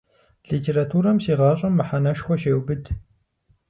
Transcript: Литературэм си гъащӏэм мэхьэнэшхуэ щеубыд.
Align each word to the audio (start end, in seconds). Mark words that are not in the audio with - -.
Литературэм 0.51 1.17
си 1.25 1.33
гъащӏэм 1.39 1.73
мэхьэнэшхуэ 1.77 2.35
щеубыд. 2.41 2.83